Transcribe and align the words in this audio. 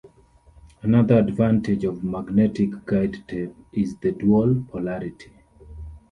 Another 0.81 1.19
advantage 1.19 1.83
of 1.83 2.03
magnetic 2.03 2.87
guide 2.87 3.23
tape 3.27 3.53
is 3.71 3.95
the 3.97 4.11
dual 4.11 4.63
polarity. 4.71 5.31